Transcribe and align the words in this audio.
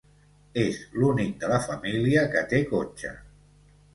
És 0.61 0.79
l'únic 1.01 1.35
de 1.43 1.51
la 1.51 1.59
família 1.67 2.25
que 2.35 2.43
té 2.53 2.63
cotxe. 2.75 3.15